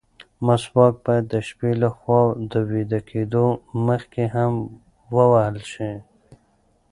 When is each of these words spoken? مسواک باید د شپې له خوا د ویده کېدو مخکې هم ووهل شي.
مسواک 0.45 0.93
باید 1.05 1.25
د 1.33 1.35
شپې 1.47 1.71
له 1.81 1.89
خوا 1.97 2.21
د 2.51 2.53
ویده 2.69 2.99
کېدو 3.09 3.45
مخکې 3.87 4.23
هم 4.35 4.53
ووهل 5.15 5.57
شي. 5.71 5.93